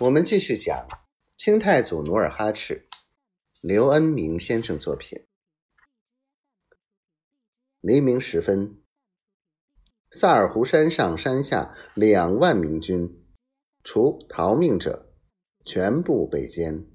[0.00, 0.86] 我们继续讲
[1.36, 2.88] 清太祖努尔哈赤，
[3.60, 5.26] 刘恩明先生作品。
[7.80, 8.82] 黎明时分，
[10.10, 13.24] 萨尔湖山上山下两万明军，
[13.82, 15.12] 除逃命者，
[15.66, 16.86] 全部被歼。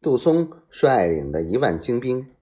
[0.00, 2.34] 杜松率领的一万精兵，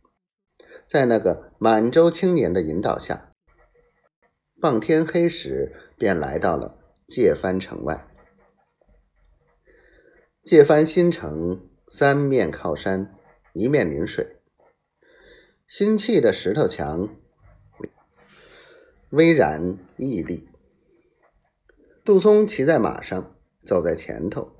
[0.86, 3.32] 在那个满洲青年的引导下，
[4.60, 6.78] 傍天黑时便来到了
[7.08, 8.15] 界藩城外。
[10.46, 13.12] 借翻新城三面靠山，
[13.52, 14.36] 一面临水，
[15.66, 17.16] 新砌的石头墙
[19.10, 20.48] 巍然屹立。
[22.04, 24.52] 杜松骑在马上，走在前头，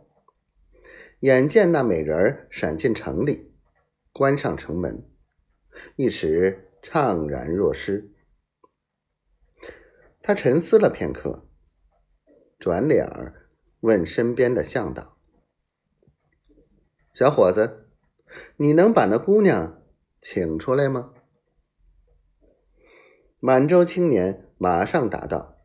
[1.20, 3.54] 眼见那美人闪进城里，
[4.12, 5.08] 关上城门，
[5.94, 8.10] 一时怅然若失。
[10.20, 11.46] 他沉思了片刻，
[12.58, 15.15] 转脸儿问身边的向导。
[17.18, 17.88] 小伙子，
[18.58, 19.82] 你能把那姑娘
[20.20, 21.14] 请出来吗？
[23.40, 25.56] 满洲青年马上答道：“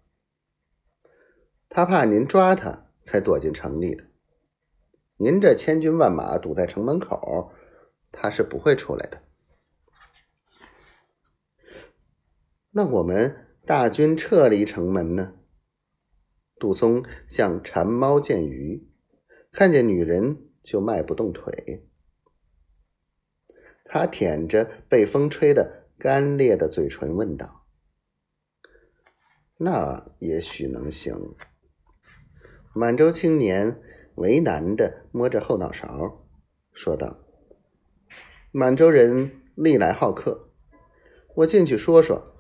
[1.68, 4.06] 他怕您抓他，才躲进城里的。
[5.18, 7.52] 您这千军万马堵在城门口，
[8.14, 9.22] 他是不会出来的。
[12.70, 15.34] 那我们大军撤离城门呢？”
[16.58, 18.90] 杜松像馋猫见鱼，
[19.52, 20.48] 看见女人。
[20.62, 21.88] 就迈不动腿。
[23.84, 27.66] 他舔着被风吹得干裂的嘴唇，问道
[29.58, 31.36] ：“那也许能行。”
[32.74, 33.82] 满洲青年
[34.16, 36.26] 为难的摸着后脑勺，
[36.72, 37.20] 说道
[38.52, 40.52] ：“满洲人历来好客，
[41.36, 42.34] 我进去说说，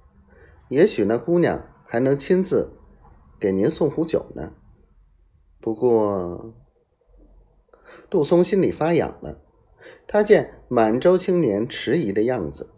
[0.70, 2.78] 也许那姑娘还能亲自
[3.40, 4.56] 给您送壶酒呢。
[5.60, 6.56] 不过……”
[8.12, 9.42] 杜松心里发痒了，
[10.06, 12.70] 他见满洲青年迟疑的样子，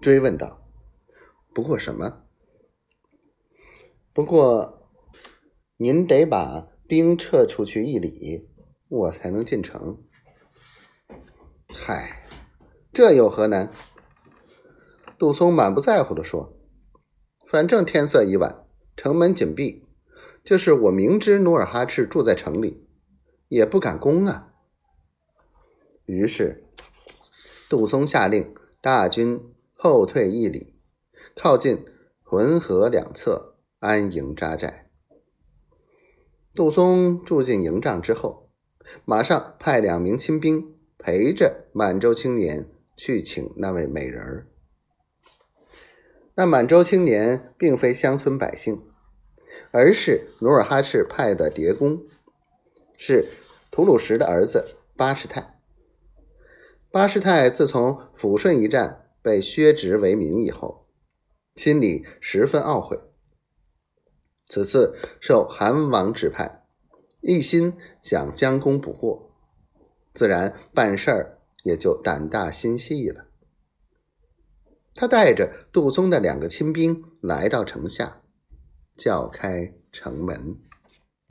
[0.00, 0.66] 追问道
[1.52, 2.24] ：“不过什么？
[4.14, 4.88] 不过
[5.76, 8.48] 您得把兵撤出去一里，
[8.88, 10.02] 我才能进城。”
[11.68, 12.26] 嗨，
[12.90, 13.70] 这有何难？
[15.18, 16.56] 杜松满不在乎的说
[17.46, 18.64] ：“反正天色已晚，
[18.96, 19.84] 城门紧闭，
[20.42, 22.82] 就是我明知努尔哈赤住在城里。”
[23.48, 24.52] 也不敢攻啊。
[26.06, 26.64] 于是，
[27.68, 30.74] 杜松下令大军后退一里，
[31.36, 31.84] 靠近
[32.22, 34.90] 浑河两侧安营扎寨。
[36.54, 38.50] 杜松住进营帐之后，
[39.04, 44.46] 马上派两名亲兵陪着满洲青年去请那位美人儿。
[46.34, 48.82] 那满洲青年并非乡村百姓，
[49.70, 52.06] 而是努尔哈赤派的谍工。
[52.98, 53.30] 是
[53.70, 55.60] 吐鲁什的儿子巴士泰。
[56.90, 60.88] 巴士泰自从抚顺一战被削职为民以后，
[61.54, 62.98] 心里十分懊悔。
[64.48, 66.66] 此次受韩王指派，
[67.20, 69.34] 一心想将功补过，
[70.12, 73.26] 自然办事儿也就胆大心细了。
[74.94, 78.22] 他带着杜松的两个亲兵来到城下，
[78.96, 80.67] 叫开城门。